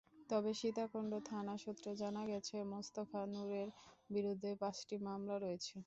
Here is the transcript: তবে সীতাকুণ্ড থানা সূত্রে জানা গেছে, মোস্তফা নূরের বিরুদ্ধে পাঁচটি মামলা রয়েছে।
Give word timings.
তবে 0.29 0.51
সীতাকুণ্ড 0.59 1.11
থানা 1.29 1.53
সূত্রে 1.63 1.91
জানা 2.01 2.23
গেছে, 2.31 2.55
মোস্তফা 2.71 3.21
নূরের 3.33 3.69
বিরুদ্ধে 4.09 4.51
পাঁচটি 4.61 4.95
মামলা 5.07 5.35
রয়েছে। 5.37 5.73